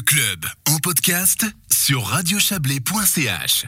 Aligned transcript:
Le 0.00 0.04
club 0.04 0.46
en 0.66 0.78
podcast 0.78 1.44
sur 1.70 2.04
radiochablais.ch. 2.04 3.66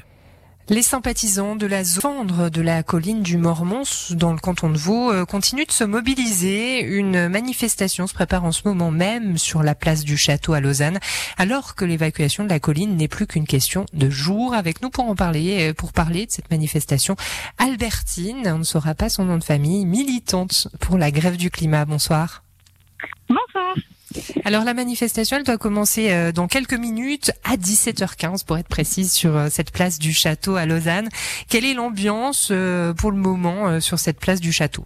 Les 0.71 0.81
sympathisants 0.81 1.57
de 1.57 1.67
la 1.67 1.85
zone 1.85 2.49
de 2.49 2.63
la 2.63 2.83
colline 2.83 3.23
du 3.23 3.37
Mormont 3.37 3.83
dans 4.13 4.33
le 4.33 4.39
canton 4.39 4.71
de 4.71 4.79
Vaud 4.79 5.13
euh, 5.13 5.27
continuent 5.27 5.67
de 5.67 5.73
se 5.73 5.85
mobiliser. 5.85 6.81
Une 6.81 7.29
manifestation 7.29 8.07
se 8.07 8.15
prépare 8.15 8.45
en 8.45 8.53
ce 8.53 8.63
moment 8.65 8.91
même 8.91 9.37
sur 9.37 9.63
la 9.63 9.75
place 9.75 10.05
du 10.05 10.17
château 10.17 10.55
à 10.55 10.61
Lausanne, 10.61 11.01
alors 11.37 11.75
que 11.75 11.85
l'évacuation 11.85 12.45
de 12.45 12.49
la 12.49 12.61
colline 12.61 12.97
n'est 12.97 13.09
plus 13.09 13.27
qu'une 13.27 13.47
question 13.47 13.85
de 13.93 14.09
jours. 14.09 14.55
Avec 14.55 14.81
nous 14.81 14.89
pour 14.89 15.11
en 15.11 15.15
parler, 15.15 15.71
euh, 15.71 15.75
pour 15.75 15.93
parler 15.93 16.25
de 16.25 16.33
cette 16.33 16.51
manifestation, 16.51 17.15
Albertine, 17.59 18.45
on 18.47 18.59
ne 18.59 18.65
saura 18.65 18.95
pas 18.95 19.11
son 19.11 19.27
nom 19.27 19.37
de 19.37 19.45
famille, 19.45 19.85
militante 19.85 20.69
pour 20.81 20.97
la 20.97 21.11
grève 21.11 21.37
du 21.37 21.51
climat. 21.51 21.85
Bonsoir. 21.85 22.43
Bonsoir. 23.29 23.52
Alors 24.45 24.65
la 24.65 24.75
manifestation, 24.75 25.37
elle 25.37 25.45
doit 25.45 25.59
commencer 25.59 26.13
euh, 26.13 26.33
dans 26.33 26.49
quelques 26.49 26.75
minutes 26.75 27.33
à 27.45 27.57
17h15 27.57 28.47
pour 28.47 28.59
être 28.59 28.69
précise 28.69 29.13
sur 29.13 29.37
euh, 29.37 29.49
cette 29.51 29.73
place 29.73 29.99
du 29.99 30.13
château 30.13 30.57
à 30.57 30.67
Lausanne. 30.67 31.09
Quelle 31.49 31.65
est 31.65 31.75
l'ambiance 31.75 32.51
euh, 32.51 32.93
pour 32.95 33.11
le 33.11 33.17
moment 33.17 33.81
sur 33.81 33.99
cette 33.99 34.21
place 34.21 34.41
du 34.41 34.53
château? 34.53 34.85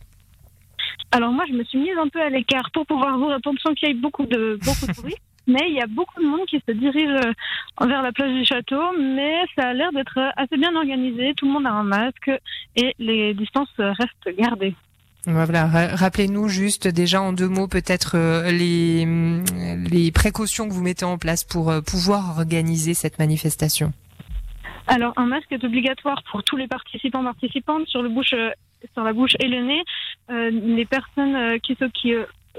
Alors 1.12 1.32
moi, 1.32 1.44
je 1.48 1.54
me 1.54 1.64
suis 1.64 1.78
mise 1.78 1.96
un 1.98 2.08
peu 2.08 2.20
à 2.20 2.28
l'écart 2.28 2.70
pour 2.72 2.86
pouvoir 2.86 3.18
vous 3.18 3.26
répondre 3.26 3.58
sans 3.62 3.72
qu'il 3.74 3.88
y 3.88 3.90
ait 3.92 3.94
beaucoup 3.94 4.26
de 4.26 4.58
beaucoup 4.64 4.86
de 4.86 4.92
bruit. 5.00 5.14
Mais 5.48 5.62
il 5.68 5.74
y 5.74 5.80
a 5.80 5.86
beaucoup 5.86 6.20
de 6.20 6.26
monde 6.26 6.44
qui 6.48 6.60
se 6.66 6.72
dirige 6.72 7.20
vers 7.80 8.02
la 8.02 8.10
place 8.10 8.32
du 8.32 8.44
château, 8.44 8.82
mais 8.98 9.44
ça 9.56 9.68
a 9.68 9.72
l'air 9.74 9.92
d'être 9.92 10.18
assez 10.36 10.56
bien 10.56 10.74
organisé. 10.74 11.34
Tout 11.36 11.46
le 11.46 11.52
monde 11.52 11.66
a 11.66 11.70
un 11.70 11.84
masque 11.84 12.32
et 12.74 12.94
les 12.98 13.32
distances 13.32 13.72
restent 13.78 14.36
gardées. 14.36 14.74
Voilà, 15.26 15.66
rappelez-nous 15.66 16.48
juste 16.48 16.86
déjà 16.86 17.20
en 17.20 17.32
deux 17.32 17.48
mots 17.48 17.66
peut-être 17.66 18.12
euh, 18.14 18.48
les, 18.52 19.04
les 19.90 20.12
précautions 20.12 20.68
que 20.68 20.72
vous 20.72 20.84
mettez 20.84 21.04
en 21.04 21.18
place 21.18 21.42
pour 21.42 21.68
euh, 21.68 21.80
pouvoir 21.80 22.38
organiser 22.38 22.94
cette 22.94 23.18
manifestation. 23.18 23.92
Alors 24.86 25.14
un 25.16 25.26
masque 25.26 25.50
est 25.50 25.64
obligatoire 25.64 26.22
pour 26.30 26.44
tous 26.44 26.56
les 26.56 26.68
participants 26.68 27.24
participantes 27.24 27.88
sur 27.88 28.02
le 28.02 28.08
bouche 28.08 28.34
euh, 28.34 28.50
sur 28.94 29.02
la 29.02 29.12
bouche 29.12 29.32
et 29.40 29.48
le 29.48 29.62
nez. 29.62 29.82
les 30.28 30.84
personnes 30.84 31.58
qui, 31.60 31.74
qui 31.74 32.14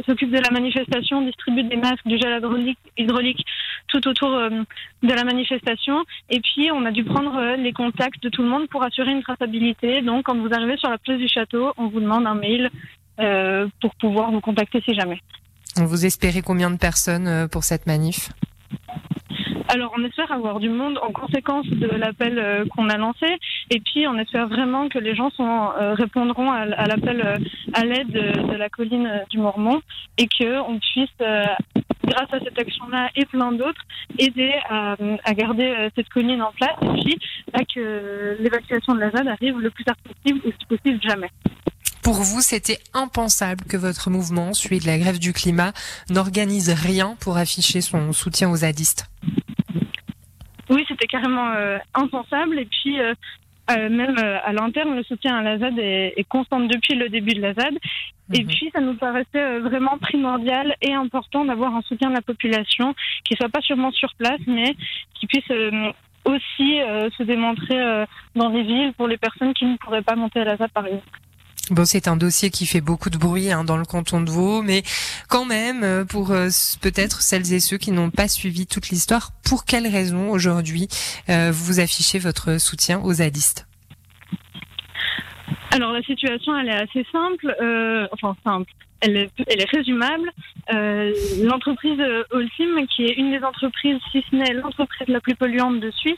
s'occupe 0.06 0.32
de 0.32 0.40
la 0.40 0.52
manifestation, 0.52 1.22
distribue 1.22 1.64
des 1.64 1.78
masques, 1.78 2.06
du 2.06 2.18
gel 2.18 2.42
hydraulique, 2.98 3.46
tout 3.88 4.08
autour 4.08 4.34
euh, 4.34 4.50
de 5.04 5.14
la 5.14 5.24
manifestation. 5.24 6.04
Et 6.30 6.40
puis, 6.40 6.70
on 6.72 6.86
a 6.86 6.92
dû 6.92 7.04
prendre 7.04 7.36
euh, 7.36 7.56
les 7.56 7.74
contacts 7.74 8.22
de 8.22 8.30
tout 8.30 8.44
le 8.44 8.50
monde 8.50 8.68
pour 8.70 8.84
assurer 8.84 9.12
une 9.12 9.24
traçabilité. 9.24 10.02
Donc, 10.02 10.26
quand 10.26 10.38
vous 10.38 10.54
arrivez 10.54 10.78
sur 10.78 10.90
la 10.90 10.98
place 10.98 11.18
du 11.18 11.28
château, 11.28 11.74
on 11.78 11.88
vous 11.88 12.00
demande 12.00 12.28
un 12.28 12.36
mail 12.36 12.70
euh, 13.20 13.68
pour 13.82 13.96
pouvoir 13.96 14.32
vous 14.32 14.42
contacter 14.42 14.82
si 14.82 14.94
jamais. 14.94 15.20
Vous 15.76 16.06
espérez 16.06 16.42
combien 16.42 16.72
de 16.72 16.78
personnes 16.78 17.48
pour 17.52 17.64
cette 17.64 17.86
manif? 17.86 18.30
Alors, 19.70 19.94
on 19.98 20.04
espère 20.06 20.32
avoir 20.32 20.60
du 20.60 20.70
monde 20.70 20.98
en 21.02 21.12
conséquence 21.12 21.68
de 21.68 21.88
l'appel 21.88 22.40
euh, 22.40 22.66
qu'on 22.74 22.90
a 22.90 22.98
lancé, 22.98 23.26
et 23.70 23.82
puis 23.82 24.08
on 24.08 24.18
espère 24.18 24.48
vraiment 24.48 24.88
que 24.88 24.98
les 24.98 25.14
gens 25.14 25.30
sont, 25.32 25.70
euh, 25.80 25.94
répondront 25.94 26.52
à, 26.52 26.66
l'appel 26.66 27.42
à 27.74 27.84
l'aide 27.84 28.10
de, 28.10 28.56
la 28.56 28.70
colline 28.70 29.24
du 29.30 29.40
Mormont, 29.40 29.82
et 30.18 30.28
que 30.28 30.62
on 30.62 30.80
puisse, 30.80 31.10
grâce 32.08 32.34
à 32.34 32.40
cette 32.40 32.58
action-là 32.58 33.10
et 33.16 33.26
plein 33.26 33.52
d'autres, 33.52 33.82
aider 34.18 34.54
à, 34.70 34.96
garder 35.34 35.90
cette 35.96 36.10
colline 36.10 36.42
en 36.42 36.52
place, 36.54 36.76
et 36.82 37.04
puis 37.04 37.20
que 37.76 38.38
l'évacuation 38.40 38.96
de 38.96 39.00
la 39.00 39.12
ZAD 39.12 39.28
arrive 39.28 39.60
le 39.60 39.70
plus 39.70 39.84
tard 39.84 39.96
possible, 39.98 40.42
ou 40.46 40.52
si 40.52 40.66
possible 40.66 41.00
jamais. 41.02 41.30
Pour 42.02 42.16
vous, 42.16 42.42
c'était 42.42 42.80
impensable 42.94 43.66
que 43.66 43.78
votre 43.78 44.10
mouvement, 44.10 44.54
celui 44.54 44.80
de 44.80 44.88
la 44.88 44.98
grève 44.98 45.20
du 45.20 45.34
climat, 45.34 45.74
n'organise 46.10 46.70
rien 46.70 47.16
pour 47.20 47.38
afficher 47.38 47.82
son 47.82 48.14
soutien 48.14 48.50
aux 48.50 48.58
zadistes 48.58 49.10
oui, 50.70 50.86
c'était 50.88 51.08
carrément 51.08 51.52
euh, 51.52 51.78
impensable. 51.94 52.60
Et 52.60 52.66
puis, 52.66 53.00
euh, 53.00 53.14
euh, 53.72 53.90
même 53.90 54.18
à 54.18 54.54
l'interne, 54.54 54.96
le 54.96 55.04
soutien 55.04 55.38
à 55.38 55.42
la 55.42 55.58
ZAD 55.58 55.80
est, 55.80 56.14
est 56.16 56.24
constant 56.24 56.60
depuis 56.60 56.96
le 56.96 57.10
début 57.10 57.34
de 57.34 57.42
la 57.42 57.54
ZAD. 57.54 57.78
Et 58.34 58.44
mhm. 58.44 58.48
puis, 58.48 58.70
ça 58.74 58.82
nous 58.82 58.96
paraissait 58.96 59.60
vraiment 59.60 59.98
primordial 59.98 60.76
et 60.82 60.94
important 60.94 61.46
d'avoir 61.46 61.76
un 61.76 61.82
soutien 61.82 62.10
de 62.10 62.16
la 62.16 62.22
population 62.22 62.94
qui 63.24 63.36
soit 63.36 63.50
pas 63.50 63.62
sûrement 63.62 63.92
sur 63.92 64.14
place, 64.16 64.42
mais 64.48 64.76
qui 65.14 65.28
puisse 65.28 65.50
aussi 66.26 66.80
se 67.18 67.24
démontrer 67.24 68.06
dans 68.36 68.50
les 68.50 68.64
villes 68.64 68.94
pour 68.94 69.08
les 69.08 69.18
personnes 69.18 69.54
qui 69.54 69.66
ne 69.66 69.78
pourraient 69.78 70.02
pas 70.02 70.16
monter 70.16 70.42
à 70.42 70.44
la 70.44 70.58
ZAD, 70.58 70.72
par 70.72 70.86
exemple. 70.86 71.20
Bon, 71.70 71.84
c'est 71.84 72.08
un 72.08 72.16
dossier 72.16 72.50
qui 72.50 72.66
fait 72.66 72.80
beaucoup 72.80 73.10
de 73.10 73.18
bruit 73.18 73.52
hein, 73.52 73.66
dans 73.66 73.76
le 73.76 73.84
canton 73.84 74.22
de 74.22 74.30
Vaud, 74.30 74.62
mais 74.62 74.84
quand 75.28 75.44
même, 75.44 75.84
euh, 75.84 76.06
pour 76.06 76.32
euh, 76.32 76.48
peut-être 76.82 77.22
celles 77.22 77.52
et 77.52 77.60
ceux 77.60 77.78
qui 77.78 77.92
n'ont 77.92 78.10
pas 78.10 78.30
suivi 78.30 78.66
toute 78.68 78.90
l'histoire, 78.90 79.32
pour 79.44 79.66
quelles 79.66 79.88
raisons 79.88 80.30
aujourd'hui 80.30 80.88
euh, 81.30 81.52
vous 81.52 81.82
affichez 81.82 82.20
votre 82.20 82.58
soutien 82.58 83.02
aux 83.02 83.14
zadistes? 83.14 83.68
Alors 85.72 85.92
la 85.92 86.02
situation, 86.04 86.58
elle 86.58 86.70
est 86.70 86.82
assez 86.82 87.06
simple, 87.12 87.54
enfin 88.14 88.36
simple. 88.44 88.72
Elle 89.02 89.18
est, 89.18 89.30
elle 89.48 89.66
résumable. 89.72 90.32
Euh, 90.74 91.14
l'entreprise 91.44 92.02
Holcim, 92.32 92.86
qui 92.88 93.06
est 93.06 93.14
une 93.14 93.32
des 93.32 93.44
entreprises, 93.44 94.00
si 94.12 94.24
ce 94.30 94.36
n'est 94.36 94.54
l'entreprise 94.54 95.08
la 95.08 95.22
plus 95.22 95.36
polluante 95.36 95.80
de 95.80 95.92
Suisse, 95.92 96.18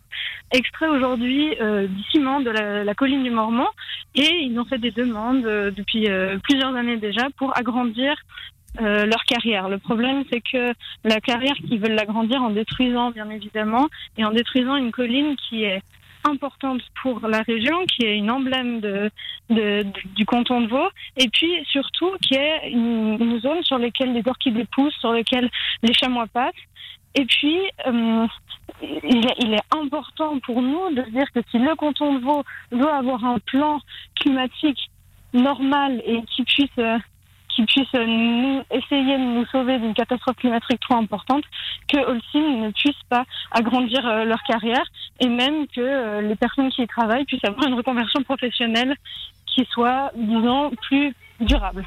extrait 0.52 0.88
aujourd'hui 0.88 1.56
euh, 1.62 1.88
du 1.88 2.04
ciment 2.12 2.40
de 2.40 2.50
la, 2.50 2.94
colline 2.96 3.24
du 3.24 3.30
Mormont 3.30 3.68
et 4.16 4.44
ils 4.44 4.60
ont 4.60 4.66
fait 4.66 4.78
des 4.78 4.92
demandes 4.92 5.46
euh, 5.46 5.72
depuis 5.72 6.10
euh, 6.10 6.38
plusieurs 6.44 6.76
années 6.76 6.98
déjà 6.98 7.28
pour 7.38 7.56
agrandir 7.58 8.16
euh, 8.82 9.06
leur 9.06 9.24
carrière. 9.24 9.70
Le 9.70 9.78
problème, 9.78 10.24
c'est 10.32 10.42
que 10.42 10.74
la 11.04 11.20
carrière, 11.20 11.56
qu'ils 11.56 11.80
veulent 11.80 11.96
l'agrandir 11.96 12.42
en 12.42 12.50
détruisant, 12.50 13.12
bien 13.12 13.30
évidemment, 13.30 13.88
et 14.18 14.26
en 14.26 14.32
détruisant 14.32 14.76
une 14.76 14.92
colline 14.92 15.36
qui 15.36 15.64
est 15.64 15.82
importante 16.24 16.82
pour 17.02 17.28
la 17.28 17.42
région, 17.42 17.86
qui 17.86 18.06
est 18.06 18.18
une 18.18 18.30
emblème 18.30 18.82
de, 18.82 19.10
du 19.50 20.26
canton 20.26 20.62
de 20.62 20.68
Vaud, 20.68 20.90
et 21.18 21.30
puis 21.30 21.50
surtout 21.66 22.12
qui 22.22 22.36
est 22.36 22.70
une, 22.70 23.40
zone 23.42 23.64
sur 23.64 23.78
laquelle 23.78 24.14
les 24.14 24.24
orchidées 24.26 24.68
poussent, 24.72 24.98
sur 25.00 25.14
laquelle 25.14 25.50
les 25.82 25.94
chamois 25.94 26.28
passent. 26.28 26.54
Et 27.16 27.26
puis, 27.26 27.60
euh, 27.88 28.28
il, 28.82 29.54
est, 29.54 29.76
important 29.76 30.40
pour 30.40 30.62
nous 30.62 30.94
de 30.94 31.02
dire 31.10 31.32
que 31.34 31.40
si 31.52 31.58
le 31.58 31.76
canton 31.76 32.14
de 32.14 32.20
Vaud 32.20 32.44
doit 32.72 32.96
avoir 32.96 33.24
un 33.26 33.40
plan 33.40 33.80
climatique 34.16 34.92
normal 35.34 36.02
et 36.06 36.22
qui 36.24 36.44
puisse 36.44 36.70
euh, 36.80 36.98
qui 37.50 37.66
puissent 37.66 37.94
nous 37.94 38.62
essayer 38.72 39.18
de 39.18 39.24
nous 39.24 39.46
sauver 39.48 39.80
d'une 39.80 39.94
catastrophe 39.94 40.38
climatique 40.38 40.80
trop 40.80 40.96
importante, 40.96 41.44
que 41.88 41.98
Holcim 41.98 42.62
ne 42.62 42.72
puisse 42.72 43.02
pas 43.10 43.26
agrandir 43.52 44.06
euh, 44.06 44.24
leur 44.24 44.42
carrière 44.44 44.86
et 45.20 45.28
même 45.28 45.68
que 45.68 45.82
euh, 45.82 46.22
les 46.22 46.36
personnes 46.36 46.70
qui 46.70 46.84
y 46.84 46.88
travaillent 46.88 47.26
puissent 47.26 47.44
avoir 47.44 47.68
une 47.68 47.74
reconversion 47.74 48.24
professionnelle 48.24 48.96
qui 49.48 49.68
soit, 49.72 50.12
disons, 50.16 50.72
plus 50.82 51.14
durable. 51.40 51.86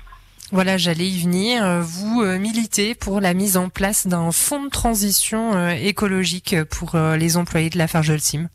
Voilà, 0.52 0.76
j'allais 0.76 1.08
y 1.08 1.22
venir. 1.22 1.64
Vous 1.80 2.22
euh, 2.22 2.38
militez 2.38 2.94
pour 2.94 3.20
la 3.20 3.34
mise 3.34 3.56
en 3.56 3.68
place 3.68 4.06
d'un 4.06 4.30
fonds 4.32 4.64
de 4.64 4.70
transition 4.70 5.68
écologique 5.70 6.54
pour 6.64 6.96
les 6.96 7.36
employés 7.36 7.70
de 7.70 7.78
la 7.78 7.88
Farge 7.88 8.10
Holcim. 8.10 8.48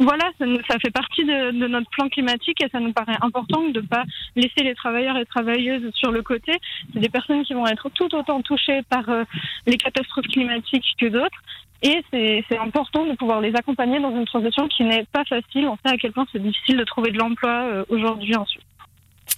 Voilà, 0.00 0.30
ça, 0.38 0.78
fait 0.78 0.90
partie 0.90 1.26
de, 1.26 1.50
notre 1.68 1.90
plan 1.90 2.08
climatique 2.08 2.62
et 2.62 2.68
ça 2.70 2.80
nous 2.80 2.94
paraît 2.94 3.18
important 3.20 3.68
de 3.68 3.82
ne 3.82 3.86
pas 3.86 4.04
laisser 4.34 4.62
les 4.62 4.74
travailleurs 4.74 5.18
et 5.18 5.26
travailleuses 5.26 5.92
sur 5.92 6.10
le 6.10 6.22
côté. 6.22 6.52
C'est 6.94 7.00
des 7.00 7.10
personnes 7.10 7.44
qui 7.44 7.52
vont 7.52 7.66
être 7.66 7.90
tout 7.90 8.14
autant 8.14 8.40
touchées 8.40 8.80
par 8.88 9.06
euh, 9.10 9.24
les 9.66 9.76
catastrophes 9.76 10.28
climatiques 10.28 10.86
que 10.98 11.06
d'autres. 11.06 11.42
Et 11.82 12.02
c'est 12.10 12.58
important 12.58 13.04
de 13.04 13.14
pouvoir 13.14 13.42
les 13.42 13.54
accompagner 13.54 14.00
dans 14.00 14.10
une 14.10 14.24
transition 14.24 14.68
qui 14.68 14.84
n'est 14.84 15.04
pas 15.12 15.24
facile. 15.26 15.66
On 15.66 15.76
sait 15.76 15.94
à 15.94 15.98
quel 15.98 16.12
point 16.12 16.26
c'est 16.32 16.42
difficile 16.42 16.78
de 16.78 16.84
trouver 16.84 17.10
de 17.10 17.18
l'emploi 17.18 17.50
euh, 17.50 17.84
aujourd'hui 17.90 18.34
en. 18.36 18.46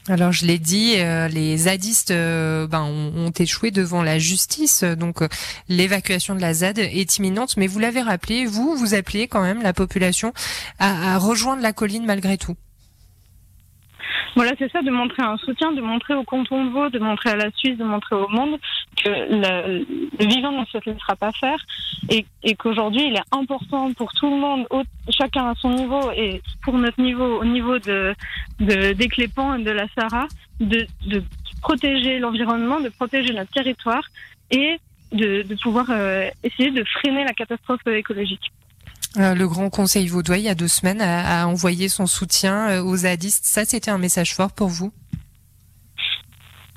Alors 0.09 0.33
je 0.33 0.47
l'ai 0.47 0.59
dit, 0.59 0.97
euh, 0.99 1.29
les 1.29 1.57
zadistes 1.57 2.11
euh, 2.11 2.67
ben, 2.67 2.83
ont, 2.83 3.31
échoué 3.31 3.71
devant 3.71 4.03
la 4.03 4.19
justice, 4.19 4.83
donc 4.83 5.23
euh, 5.23 5.29
l'évacuation 5.69 6.35
de 6.35 6.41
la 6.41 6.55
ZAD 6.55 6.81
est 6.81 7.19
imminente. 7.19 7.57
Mais 7.57 7.69
vous 7.69 7.79
l'avez 7.79 8.03
rappelé, 8.03 8.45
vous, 8.45 8.75
vous 8.75 8.95
appelez 8.95 9.29
quand 9.29 9.43
même 9.43 9.63
la 9.63 9.73
population 9.73 10.33
à 10.81 11.19
rejoindre 11.19 11.63
la 11.63 11.73
colline 11.73 12.05
malgré 12.05 12.37
tout. 12.37 12.57
Voilà, 14.35 14.53
c'est 14.59 14.71
ça, 14.73 14.81
de 14.83 14.91
montrer 14.91 15.23
un 15.23 15.37
soutien, 15.37 15.73
de 15.73 15.83
montrer 15.83 16.15
au 16.15 16.25
canton 16.25 16.65
de 16.65 16.71
Vaud, 16.71 16.89
de 16.89 16.99
montrer 16.99 17.31
à 17.31 17.37
la 17.37 17.51
Suisse, 17.51 17.77
de 17.77 17.85
montrer 17.85 18.17
au 18.17 18.29
monde 18.29 18.59
que 19.03 19.09
le, 19.09 20.27
vivant 20.27 20.53
ne 20.53 20.65
se 20.67 20.79
laissera 20.85 21.17
pas 21.17 21.33
faire 21.33 21.59
et, 22.09 22.25
et 22.43 22.55
qu'aujourd'hui, 22.55 23.09
il 23.09 23.15
est 23.15 23.37
important 23.37 23.93
pour 23.95 24.13
tout 24.13 24.29
le 24.29 24.37
monde, 24.37 24.67
chacun 25.09 25.51
à 25.51 25.55
son 25.55 25.71
niveau 25.71 26.11
et 26.13 26.43
pour 26.63 26.75
notre 26.79 27.01
niveau, 27.01 27.41
au 27.41 27.45
niveau 27.45 27.79
de, 27.79 28.15
de 28.61 28.93
des 28.93 29.09
Clépans 29.09 29.55
et 29.55 29.63
de 29.63 29.71
la 29.71 29.87
Sarah, 29.97 30.29
de, 30.61 30.87
de 31.07 31.23
protéger 31.61 32.19
l'environnement, 32.19 32.81
de 32.81 32.89
protéger 32.89 33.33
notre 33.33 33.51
territoire 33.53 34.05
et 34.51 34.79
de, 35.13 35.43
de 35.43 35.55
pouvoir 35.57 35.87
euh, 35.91 36.29
essayer 36.43 36.71
de 36.71 36.85
freiner 36.85 37.25
la 37.25 37.33
catastrophe 37.33 37.87
écologique. 37.87 38.53
Euh, 39.19 39.35
le 39.35 39.47
Grand 39.47 39.69
Conseil 39.69 40.09
vaudois, 40.09 40.39
il 40.39 40.45
y 40.45 40.49
a 40.49 40.55
deux 40.55 40.69
semaines, 40.69 41.03
a, 41.03 41.47
envoyé 41.47 41.89
son 41.89 42.07
soutien 42.07 42.71
euh, 42.71 42.83
aux 42.83 42.97
zadistes. 42.97 43.45
Ça, 43.45 43.65
c'était 43.65 43.91
un 43.91 43.99
message 43.99 44.35
fort 44.35 44.53
pour 44.53 44.69
vous? 44.69 44.93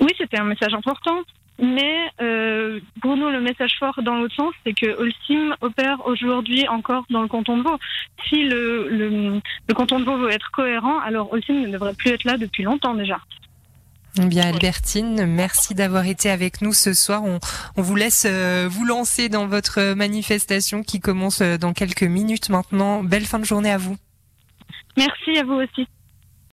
Oui, 0.02 0.12
c'était 0.18 0.40
un 0.40 0.44
message 0.44 0.74
important. 0.74 1.22
Mais 1.58 2.12
euh, 2.22 2.80
pour 3.02 3.16
nous, 3.16 3.30
le 3.30 3.40
message 3.40 3.76
fort 3.80 4.02
dans 4.04 4.16
l'autre 4.16 4.36
sens, 4.36 4.54
c'est 4.66 4.74
que 4.74 4.88
Holcim 5.00 5.56
opère 5.62 6.06
aujourd'hui 6.06 6.68
encore 6.68 7.06
dans 7.10 7.22
le 7.22 7.28
canton 7.28 7.58
de 7.58 7.64
Vaud. 7.64 7.78
Si 8.28 8.44
le, 8.44 8.90
le, 8.90 9.42
le 9.68 9.74
canton 9.74 10.00
de 10.00 10.06
Vaud 10.06 10.18
veut 10.18 10.32
être 10.32 10.52
cohérent, 10.52 11.00
alors 11.00 11.32
Holcim 11.32 11.54
ne 11.54 11.72
devrait 11.72 11.94
plus 11.94 12.12
être 12.12 12.26
là 12.26 12.38
depuis 12.38 12.64
longtemps 12.64 12.94
déjà. 12.94 13.20
Eh 14.22 14.26
bien, 14.28 14.48
Albertine, 14.48 15.26
merci 15.26 15.76
d'avoir 15.76 16.06
été 16.06 16.30
avec 16.30 16.62
nous 16.62 16.74
ce 16.74 16.94
soir. 16.94 17.24
On, 17.24 17.40
on 17.76 17.82
vous 17.82 17.96
laisse 17.96 18.26
euh, 18.26 18.68
vous 18.70 18.86
lancer 18.86 19.28
dans 19.28 19.46
votre 19.48 19.94
manifestation 19.94 20.84
qui 20.84 21.02
commence 21.02 21.42
euh, 21.42 21.58
dans 21.58 21.74
quelques 21.74 22.04
minutes 22.04 22.50
maintenant. 22.50 23.04
Belle 23.04 23.26
fin 23.26 23.40
de 23.40 23.46
journée 23.46 23.72
à 23.72 23.78
vous. 23.78 23.98
Merci 24.98 25.38
à 25.38 25.44
vous 25.44 25.56
aussi. 25.56 25.88